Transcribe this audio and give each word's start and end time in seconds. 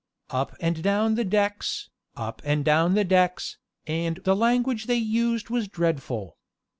Up 0.31 0.55
and 0.59 0.81
down 0.81 1.13
the 1.13 1.23
decks, 1.23 1.91
up 2.15 2.41
and 2.43 2.65
down 2.65 2.95
the 2.95 3.03
decks, 3.03 3.59
and 3.85 4.15
the 4.23 4.35
language 4.35 4.87
they 4.87 4.95
used 4.95 5.51
was 5.51 5.67
dreadful. 5.67 6.39